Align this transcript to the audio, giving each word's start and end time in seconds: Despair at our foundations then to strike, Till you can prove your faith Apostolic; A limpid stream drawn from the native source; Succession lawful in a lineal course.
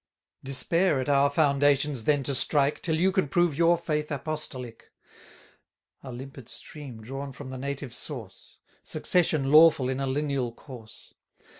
Despair 0.43 0.99
at 0.99 1.09
our 1.09 1.29
foundations 1.29 2.05
then 2.05 2.23
to 2.23 2.33
strike, 2.33 2.81
Till 2.81 2.95
you 2.97 3.11
can 3.11 3.27
prove 3.27 3.55
your 3.55 3.77
faith 3.77 4.09
Apostolic; 4.11 4.89
A 6.01 6.11
limpid 6.11 6.49
stream 6.49 7.03
drawn 7.03 7.31
from 7.31 7.51
the 7.51 7.57
native 7.59 7.93
source; 7.93 8.57
Succession 8.83 9.51
lawful 9.51 9.89
in 9.89 9.99
a 9.99 10.07
lineal 10.07 10.53
course. 10.53 11.13